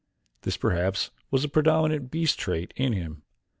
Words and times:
This 0.41 0.57
perhaps 0.57 1.11
was 1.29 1.43
the 1.43 1.47
predominant 1.47 2.09
beast 2.09 2.39
trait 2.39 2.73
in 2.75 2.91
him. 2.93 3.21